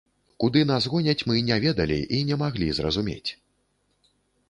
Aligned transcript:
Куды 0.43 0.63
нас 0.69 0.87
гоняць, 0.93 1.25
мы 1.33 1.37
не 1.51 1.57
ведалі 1.67 1.99
і 2.19 2.25
не 2.33 2.41
маглі 2.45 2.73
зразумець. 2.81 3.31